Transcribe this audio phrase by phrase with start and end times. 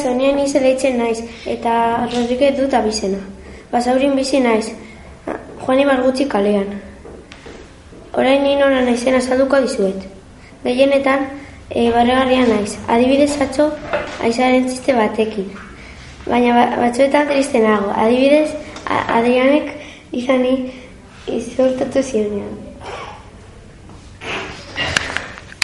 [0.00, 1.18] Sonia ni deitzen naiz
[1.54, 1.72] eta
[2.12, 3.18] Rodríguez dut abizena.
[3.72, 4.70] Basaurin bizi naiz,
[5.66, 6.70] Juani Margutzi kalean.
[8.14, 10.08] Orain ni nora naizen azalduko dizuet.
[10.64, 11.28] Gehienetan,
[11.68, 12.78] e, barregarria naiz.
[12.88, 13.68] Adibidez atzo,
[14.24, 15.52] aizaren txiste batekin.
[16.24, 17.92] Baina ba, batzuetan triste nago.
[17.92, 18.48] Adibidez,
[18.88, 19.74] Adrianek
[20.24, 20.56] izani
[21.28, 22.71] izortatu zionean.